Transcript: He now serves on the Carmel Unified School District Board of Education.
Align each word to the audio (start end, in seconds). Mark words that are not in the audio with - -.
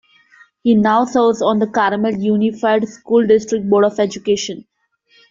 He 0.63 0.73
now 0.73 1.05
serves 1.05 1.43
on 1.43 1.59
the 1.59 1.67
Carmel 1.67 2.15
Unified 2.15 2.87
School 2.89 3.27
District 3.27 3.69
Board 3.69 3.85
of 3.85 3.99
Education. 3.99 4.65